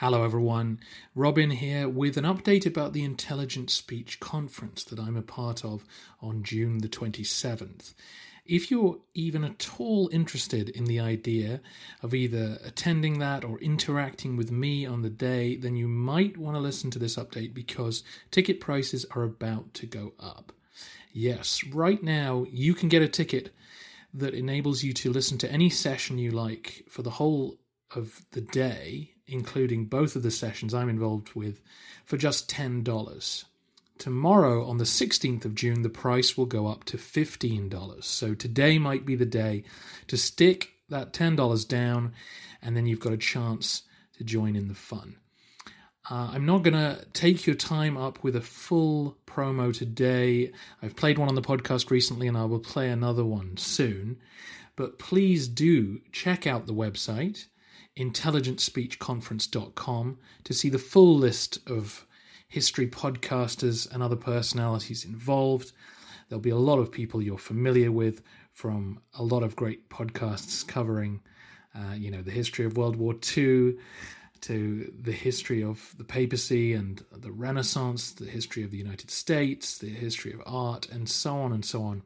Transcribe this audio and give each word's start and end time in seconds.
Hello, 0.00 0.22
everyone. 0.22 0.78
Robin 1.16 1.50
here 1.50 1.88
with 1.88 2.16
an 2.16 2.22
update 2.22 2.64
about 2.64 2.92
the 2.92 3.02
Intelligent 3.02 3.68
Speech 3.68 4.20
Conference 4.20 4.84
that 4.84 5.00
I'm 5.00 5.16
a 5.16 5.22
part 5.22 5.64
of 5.64 5.84
on 6.22 6.44
June 6.44 6.78
the 6.78 6.88
27th. 6.88 7.94
If 8.46 8.70
you're 8.70 8.98
even 9.14 9.42
at 9.42 9.68
all 9.76 10.08
interested 10.12 10.68
in 10.68 10.84
the 10.84 11.00
idea 11.00 11.60
of 12.00 12.14
either 12.14 12.58
attending 12.62 13.18
that 13.18 13.44
or 13.44 13.58
interacting 13.58 14.36
with 14.36 14.52
me 14.52 14.86
on 14.86 15.02
the 15.02 15.10
day, 15.10 15.56
then 15.56 15.74
you 15.74 15.88
might 15.88 16.38
want 16.38 16.54
to 16.54 16.60
listen 16.60 16.92
to 16.92 17.00
this 17.00 17.16
update 17.16 17.52
because 17.52 18.04
ticket 18.30 18.60
prices 18.60 19.04
are 19.16 19.24
about 19.24 19.74
to 19.74 19.86
go 19.86 20.12
up. 20.20 20.52
Yes, 21.12 21.64
right 21.72 22.00
now 22.00 22.46
you 22.48 22.72
can 22.72 22.88
get 22.88 23.02
a 23.02 23.08
ticket 23.08 23.52
that 24.14 24.34
enables 24.34 24.84
you 24.84 24.92
to 24.92 25.12
listen 25.12 25.38
to 25.38 25.50
any 25.50 25.68
session 25.68 26.18
you 26.18 26.30
like 26.30 26.84
for 26.88 27.02
the 27.02 27.10
whole 27.10 27.58
of 27.96 28.24
the 28.30 28.42
day, 28.42 29.14
including 29.28 29.86
both 29.86 30.16
of 30.16 30.22
the 30.22 30.30
sessions 30.30 30.74
I'm 30.74 30.88
involved 30.88 31.34
with, 31.34 31.60
for 32.04 32.16
just 32.16 32.50
$10. 32.50 33.44
Tomorrow, 33.98 34.64
on 34.66 34.78
the 34.78 34.84
16th 34.84 35.44
of 35.44 35.54
June, 35.54 35.82
the 35.82 35.88
price 35.88 36.36
will 36.36 36.46
go 36.46 36.66
up 36.66 36.84
to 36.84 36.96
$15. 36.96 38.04
So 38.04 38.34
today 38.34 38.78
might 38.78 39.04
be 39.04 39.16
the 39.16 39.26
day 39.26 39.64
to 40.06 40.16
stick 40.16 40.72
that 40.88 41.12
$10 41.12 41.68
down, 41.68 42.12
and 42.62 42.76
then 42.76 42.86
you've 42.86 43.00
got 43.00 43.12
a 43.12 43.18
chance 43.18 43.82
to 44.16 44.24
join 44.24 44.56
in 44.56 44.68
the 44.68 44.74
fun. 44.74 45.16
Uh, 46.10 46.30
I'm 46.32 46.46
not 46.46 46.62
going 46.62 46.74
to 46.74 47.04
take 47.12 47.46
your 47.46 47.56
time 47.56 47.98
up 47.98 48.22
with 48.22 48.34
a 48.34 48.40
full 48.40 49.18
promo 49.26 49.76
today. 49.76 50.52
I've 50.82 50.96
played 50.96 51.18
one 51.18 51.28
on 51.28 51.34
the 51.34 51.42
podcast 51.42 51.90
recently, 51.90 52.28
and 52.28 52.36
I 52.36 52.44
will 52.44 52.60
play 52.60 52.88
another 52.88 53.24
one 53.24 53.56
soon. 53.58 54.18
But 54.76 54.98
please 54.98 55.48
do 55.48 56.00
check 56.12 56.46
out 56.46 56.66
the 56.66 56.72
website 56.72 57.46
intelligentspeechconference.com 57.98 60.18
to 60.44 60.54
see 60.54 60.68
the 60.68 60.78
full 60.78 61.16
list 61.16 61.58
of 61.68 62.06
history 62.46 62.86
podcasters 62.86 63.92
and 63.92 64.00
other 64.02 64.16
personalities 64.16 65.04
involved. 65.04 65.72
There'll 66.28 66.40
be 66.40 66.50
a 66.50 66.56
lot 66.56 66.78
of 66.78 66.92
people 66.92 67.20
you're 67.20 67.38
familiar 67.38 67.92
with 67.92 68.22
from 68.52 69.00
a 69.14 69.22
lot 69.22 69.42
of 69.42 69.56
great 69.56 69.90
podcasts 69.90 70.66
covering, 70.66 71.20
uh, 71.74 71.94
you 71.94 72.10
know, 72.10 72.22
the 72.22 72.30
history 72.30 72.64
of 72.64 72.76
World 72.76 72.96
War 72.96 73.14
II 73.36 73.76
to 74.40 74.92
the 75.00 75.12
history 75.12 75.64
of 75.64 75.94
the 75.98 76.04
papacy 76.04 76.72
and 76.72 77.04
the 77.10 77.32
Renaissance, 77.32 78.12
the 78.12 78.24
history 78.24 78.62
of 78.62 78.70
the 78.70 78.78
United 78.78 79.10
States, 79.10 79.78
the 79.78 79.88
history 79.88 80.32
of 80.32 80.40
art, 80.46 80.88
and 80.88 81.08
so 81.08 81.36
on 81.36 81.52
and 81.52 81.64
so 81.64 81.82
on. 81.82 82.02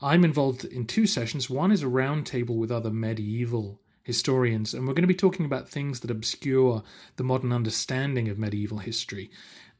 I'm 0.00 0.24
involved 0.24 0.64
in 0.64 0.86
two 0.86 1.06
sessions. 1.06 1.50
One 1.50 1.72
is 1.72 1.82
a 1.82 1.86
roundtable 1.86 2.56
with 2.56 2.70
other 2.70 2.90
medieval 2.90 3.80
historians, 4.08 4.72
and 4.72 4.88
we're 4.88 4.94
going 4.94 5.02
to 5.02 5.06
be 5.06 5.12
talking 5.12 5.44
about 5.44 5.68
things 5.68 6.00
that 6.00 6.10
obscure 6.10 6.82
the 7.16 7.22
modern 7.22 7.52
understanding 7.52 8.30
of 8.30 8.38
medieval 8.38 8.78
history, 8.78 9.30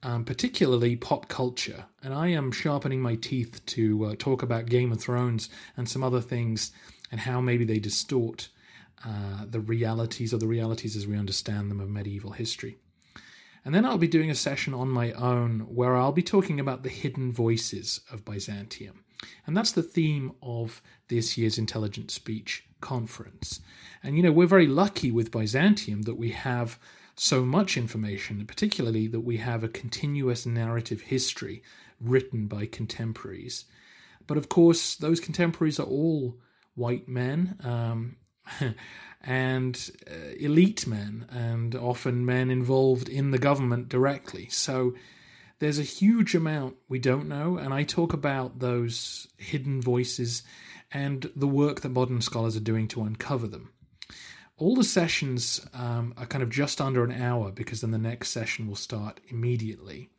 um, 0.02 0.22
particularly 0.22 0.96
pop 0.96 1.28
culture. 1.28 1.86
And 2.02 2.12
I 2.12 2.28
am 2.28 2.52
sharpening 2.52 3.00
my 3.00 3.14
teeth 3.14 3.64
to 3.64 4.04
uh, 4.04 4.14
talk 4.18 4.42
about 4.42 4.66
Game 4.66 4.92
of 4.92 5.00
Thrones 5.00 5.48
and 5.78 5.88
some 5.88 6.04
other 6.04 6.20
things 6.20 6.72
and 7.10 7.22
how 7.22 7.40
maybe 7.40 7.64
they 7.64 7.78
distort 7.78 8.50
uh, 9.02 9.46
the 9.48 9.60
realities 9.60 10.34
or 10.34 10.36
the 10.36 10.46
realities 10.46 10.94
as 10.94 11.06
we 11.06 11.16
understand 11.16 11.70
them 11.70 11.80
of 11.80 11.88
medieval 11.88 12.32
history. 12.32 12.76
And 13.64 13.74
then 13.74 13.86
I'll 13.86 13.96
be 13.96 14.08
doing 14.08 14.30
a 14.30 14.34
session 14.34 14.74
on 14.74 14.90
my 14.90 15.12
own 15.12 15.60
where 15.60 15.96
I'll 15.96 16.12
be 16.12 16.22
talking 16.22 16.60
about 16.60 16.82
the 16.82 16.90
hidden 16.90 17.32
voices 17.32 18.02
of 18.12 18.26
Byzantium. 18.26 19.04
And 19.46 19.56
that's 19.56 19.72
the 19.72 19.82
theme 19.82 20.32
of 20.42 20.82
this 21.08 21.36
year's 21.36 21.58
Intelligent 21.58 22.10
Speech 22.10 22.64
conference. 22.80 23.60
And 24.02 24.16
you 24.16 24.22
know, 24.22 24.32
we're 24.32 24.46
very 24.46 24.66
lucky 24.66 25.10
with 25.10 25.32
Byzantium 25.32 26.02
that 26.02 26.16
we 26.16 26.30
have 26.30 26.78
so 27.16 27.44
much 27.44 27.76
information, 27.76 28.44
particularly 28.46 29.08
that 29.08 29.20
we 29.20 29.38
have 29.38 29.64
a 29.64 29.68
continuous 29.68 30.46
narrative 30.46 31.00
history 31.00 31.62
written 32.00 32.46
by 32.46 32.66
contemporaries. 32.66 33.64
But 34.26 34.36
of 34.36 34.48
course, 34.48 34.94
those 34.94 35.18
contemporaries 35.18 35.80
are 35.80 35.86
all 35.86 36.38
white 36.74 37.08
men 37.08 37.56
um, 37.64 38.16
and 39.22 39.90
uh, 40.08 40.34
elite 40.38 40.86
men, 40.86 41.26
and 41.30 41.74
often 41.74 42.24
men 42.24 42.50
involved 42.50 43.08
in 43.08 43.32
the 43.32 43.38
government 43.38 43.88
directly. 43.88 44.48
So 44.48 44.94
there's 45.58 45.78
a 45.78 45.84
huge 45.84 46.34
amount 46.34 46.76
we 46.88 46.98
don't 46.98 47.28
know, 47.28 47.56
and 47.56 47.74
I 47.74 47.82
talk 47.82 48.12
about 48.12 48.58
those 48.58 49.28
hidden 49.36 49.82
voices 49.82 50.42
and 50.92 51.30
the 51.34 51.48
work 51.48 51.80
that 51.80 51.90
modern 51.90 52.20
scholars 52.20 52.56
are 52.56 52.60
doing 52.60 52.88
to 52.88 53.02
uncover 53.02 53.46
them. 53.46 53.70
All 54.56 54.74
the 54.74 54.84
sessions 54.84 55.64
um, 55.74 56.14
are 56.16 56.26
kind 56.26 56.42
of 56.42 56.50
just 56.50 56.80
under 56.80 57.04
an 57.04 57.12
hour 57.12 57.52
because 57.52 57.80
then 57.80 57.90
the 57.90 57.98
next 57.98 58.30
session 58.30 58.66
will 58.66 58.76
start 58.76 59.20
immediately. 59.28 60.10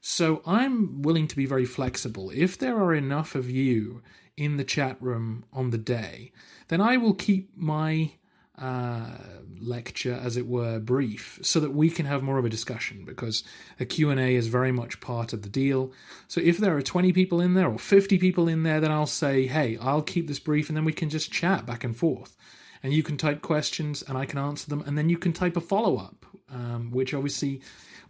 So 0.00 0.42
I'm 0.46 1.02
willing 1.02 1.28
to 1.28 1.36
be 1.36 1.46
very 1.46 1.66
flexible. 1.66 2.30
If 2.34 2.58
there 2.58 2.78
are 2.78 2.94
enough 2.94 3.34
of 3.34 3.50
you 3.50 4.02
in 4.36 4.56
the 4.56 4.64
chat 4.64 4.96
room 5.00 5.44
on 5.52 5.70
the 5.70 5.78
day, 5.78 6.32
then 6.68 6.80
I 6.80 6.96
will 6.96 7.14
keep 7.14 7.50
my 7.56 8.12
uh, 8.58 9.16
lecture, 9.60 10.12
as 10.12 10.36
it 10.36 10.46
were, 10.46 10.78
brief, 10.78 11.38
so 11.42 11.60
that 11.60 11.72
we 11.72 11.90
can 11.90 12.06
have 12.06 12.22
more 12.22 12.38
of 12.38 12.44
a 12.44 12.50
discussion. 12.50 13.04
Because 13.04 13.44
a 13.78 13.84
Q 13.84 14.10
and 14.10 14.20
A 14.20 14.34
is 14.34 14.48
very 14.48 14.72
much 14.72 15.00
part 15.00 15.32
of 15.32 15.42
the 15.42 15.48
deal. 15.48 15.92
So 16.28 16.40
if 16.40 16.58
there 16.58 16.76
are 16.76 16.82
twenty 16.82 17.12
people 17.12 17.40
in 17.40 17.54
there 17.54 17.70
or 17.70 17.78
fifty 17.78 18.18
people 18.18 18.48
in 18.48 18.62
there, 18.62 18.80
then 18.80 18.90
I'll 18.90 19.06
say, 19.06 19.46
"Hey, 19.46 19.78
I'll 19.80 20.02
keep 20.02 20.26
this 20.26 20.40
brief," 20.40 20.68
and 20.68 20.76
then 20.76 20.84
we 20.84 20.92
can 20.92 21.10
just 21.10 21.32
chat 21.32 21.66
back 21.66 21.84
and 21.84 21.96
forth. 21.96 22.36
And 22.82 22.92
you 22.92 23.02
can 23.02 23.16
type 23.16 23.42
questions, 23.42 24.02
and 24.02 24.16
I 24.16 24.24
can 24.24 24.38
answer 24.38 24.68
them, 24.68 24.82
and 24.86 24.96
then 24.96 25.10
you 25.10 25.18
can 25.18 25.32
type 25.32 25.56
a 25.56 25.60
follow 25.60 25.98
up, 25.98 26.24
um, 26.50 26.90
which 26.90 27.12
obviously 27.12 27.60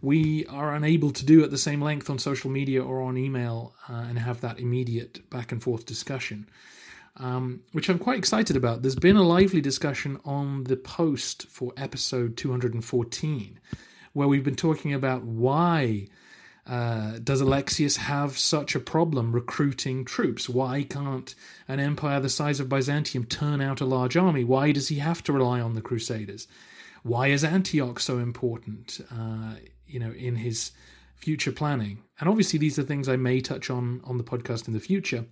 we 0.01 0.45
are 0.47 0.73
unable 0.73 1.11
to 1.11 1.25
do 1.25 1.43
at 1.43 1.51
the 1.51 1.57
same 1.57 1.81
length 1.81 2.09
on 2.09 2.17
social 2.17 2.49
media 2.49 2.83
or 2.83 3.01
on 3.01 3.17
email 3.17 3.75
uh, 3.87 3.93
and 3.93 4.17
have 4.17 4.41
that 4.41 4.59
immediate 4.59 5.29
back 5.29 5.51
and 5.51 5.61
forth 5.61 5.85
discussion 5.85 6.47
um, 7.17 7.61
which 7.71 7.89
I'm 7.89 7.99
quite 7.99 8.17
excited 8.17 8.55
about. 8.55 8.81
There's 8.81 8.95
been 8.95 9.15
a 9.15 9.23
lively 9.23 9.61
discussion 9.61 10.19
on 10.25 10.63
the 10.65 10.77
post 10.77 11.47
for 11.47 11.73
episode 11.77 12.37
214, 12.37 13.59
where 14.13 14.27
we've 14.27 14.43
been 14.43 14.55
talking 14.55 14.93
about 14.93 15.23
why 15.23 16.07
uh, 16.67 17.19
does 17.23 17.41
Alexius 17.41 17.97
have 17.97 18.37
such 18.37 18.75
a 18.75 18.79
problem 18.79 19.31
recruiting 19.31 20.05
troops? 20.05 20.47
Why 20.47 20.83
can't 20.83 21.33
an 21.67 21.79
empire 21.79 22.19
the 22.19 22.29
size 22.29 22.59
of 22.59 22.69
Byzantium 22.69 23.25
turn 23.25 23.61
out 23.61 23.81
a 23.81 23.85
large 23.85 24.15
army? 24.15 24.43
Why 24.43 24.71
does 24.71 24.87
he 24.87 24.99
have 24.99 25.23
to 25.23 25.33
rely 25.33 25.59
on 25.59 25.73
the 25.73 25.81
Crusaders? 25.81 26.47
Why 27.03 27.27
is 27.27 27.43
Antioch 27.43 27.99
so 27.99 28.19
important? 28.19 29.01
Uh, 29.11 29.55
you 29.87 29.99
know, 29.99 30.11
in 30.11 30.35
his 30.35 30.71
future 31.21 31.51
planning. 31.51 31.99
And 32.19 32.27
obviously, 32.27 32.59
these 32.59 32.77
are 32.79 32.83
things 32.83 33.07
I 33.07 33.15
may 33.15 33.39
touch 33.41 33.69
on 33.69 34.01
on 34.03 34.17
the 34.17 34.23
podcast 34.23 34.67
in 34.67 34.73
the 34.73 34.79
future. 34.79 35.25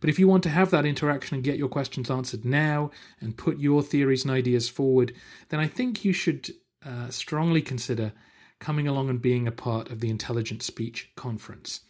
But 0.00 0.10
if 0.10 0.18
you 0.18 0.26
want 0.28 0.42
to 0.44 0.50
have 0.50 0.70
that 0.70 0.86
interaction 0.86 1.34
and 1.34 1.44
get 1.44 1.58
your 1.58 1.68
questions 1.68 2.10
answered 2.10 2.44
now 2.44 2.90
and 3.20 3.36
put 3.36 3.58
your 3.58 3.82
theories 3.82 4.24
and 4.24 4.32
ideas 4.32 4.68
forward, 4.68 5.12
then 5.48 5.58
I 5.60 5.66
think 5.66 6.04
you 6.04 6.12
should 6.12 6.52
uh, 6.84 7.10
strongly 7.10 7.62
consider 7.62 8.12
coming 8.58 8.88
along 8.88 9.10
and 9.10 9.20
being 9.20 9.46
a 9.46 9.52
part 9.52 9.90
of 9.90 10.00
the 10.00 10.08
Intelligent 10.08 10.62
Speech 10.62 11.10
Conference. 11.16 11.80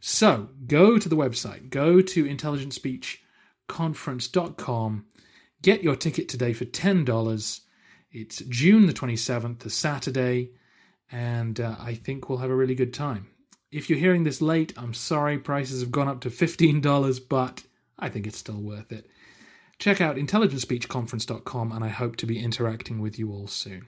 So 0.00 0.50
go 0.66 0.98
to 0.98 1.08
the 1.08 1.16
website, 1.16 1.70
go 1.70 2.02
to 2.02 2.24
intelligentspeechconference.com, 2.24 5.06
get 5.62 5.82
your 5.82 5.96
ticket 5.96 6.28
today 6.28 6.52
for 6.52 6.66
$10. 6.66 7.60
It's 8.12 8.38
June 8.48 8.86
the 8.86 8.92
27th, 8.92 9.64
a 9.64 9.70
Saturday, 9.70 10.50
and 11.10 11.60
uh, 11.60 11.76
I 11.78 11.94
think 11.94 12.28
we'll 12.28 12.38
have 12.38 12.50
a 12.50 12.56
really 12.56 12.74
good 12.74 12.94
time. 12.94 13.28
If 13.70 13.90
you're 13.90 13.98
hearing 13.98 14.24
this 14.24 14.40
late, 14.40 14.72
I'm 14.76 14.94
sorry, 14.94 15.38
prices 15.38 15.80
have 15.80 15.90
gone 15.90 16.08
up 16.08 16.20
to 16.20 16.30
$15, 16.30 17.20
but 17.28 17.62
I 17.98 18.08
think 18.08 18.26
it's 18.26 18.38
still 18.38 18.60
worth 18.60 18.92
it. 18.92 19.06
Check 19.78 20.00
out 20.00 20.16
intelligentspeechconference.com, 20.16 21.72
and 21.72 21.84
I 21.84 21.88
hope 21.88 22.16
to 22.16 22.26
be 22.26 22.42
interacting 22.42 23.00
with 23.00 23.18
you 23.18 23.30
all 23.30 23.46
soon. 23.46 23.86